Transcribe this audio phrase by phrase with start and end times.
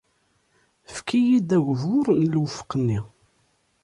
[0.89, 2.99] Efk-iyi-d agbur n lewfeq-nni.